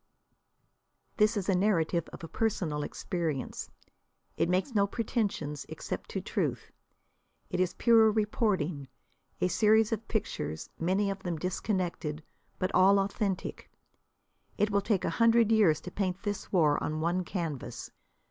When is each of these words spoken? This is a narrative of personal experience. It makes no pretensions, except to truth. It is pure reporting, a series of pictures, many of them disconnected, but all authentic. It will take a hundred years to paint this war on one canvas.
This 1.17 1.37
is 1.37 1.47
a 1.47 1.53
narrative 1.53 2.09
of 2.11 2.21
personal 2.33 2.81
experience. 2.81 3.69
It 4.35 4.49
makes 4.49 4.73
no 4.73 4.87
pretensions, 4.87 5.63
except 5.69 6.09
to 6.09 6.21
truth. 6.21 6.71
It 7.51 7.59
is 7.59 7.75
pure 7.75 8.11
reporting, 8.11 8.87
a 9.41 9.47
series 9.47 9.91
of 9.91 10.07
pictures, 10.07 10.71
many 10.79 11.11
of 11.11 11.21
them 11.21 11.37
disconnected, 11.37 12.23
but 12.57 12.73
all 12.73 12.97
authentic. 12.97 13.69
It 14.57 14.71
will 14.71 14.81
take 14.81 15.05
a 15.05 15.11
hundred 15.21 15.51
years 15.51 15.79
to 15.81 15.91
paint 15.91 16.23
this 16.23 16.51
war 16.51 16.83
on 16.83 16.99
one 17.01 17.23
canvas. 17.23 17.91